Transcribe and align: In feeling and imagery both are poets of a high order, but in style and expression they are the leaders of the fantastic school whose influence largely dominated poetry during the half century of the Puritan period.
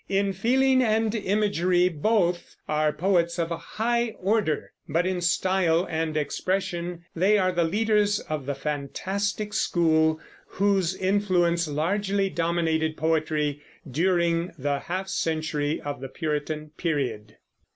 In 0.09 0.33
feeling 0.33 0.81
and 0.81 1.13
imagery 1.13 1.87
both 1.87 2.55
are 2.67 2.91
poets 2.91 3.37
of 3.37 3.51
a 3.51 3.57
high 3.57 4.15
order, 4.19 4.71
but 4.89 5.05
in 5.05 5.21
style 5.21 5.85
and 5.87 6.17
expression 6.17 7.05
they 7.15 7.37
are 7.37 7.51
the 7.51 7.65
leaders 7.65 8.19
of 8.19 8.47
the 8.47 8.55
fantastic 8.55 9.53
school 9.53 10.19
whose 10.47 10.95
influence 10.95 11.67
largely 11.67 12.31
dominated 12.31 12.97
poetry 12.97 13.61
during 13.87 14.51
the 14.57 14.79
half 14.79 15.07
century 15.07 15.79
of 15.79 16.01
the 16.01 16.09
Puritan 16.09 16.71
period. 16.77 17.37